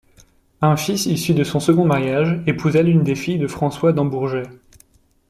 [0.63, 4.47] Un fils issu de son second mariage épousa l'une des filles de François Dambourgès.